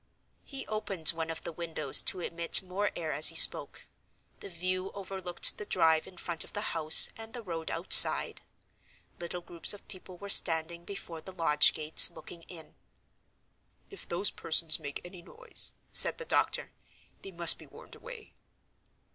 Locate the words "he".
0.43-0.65, 3.27-3.35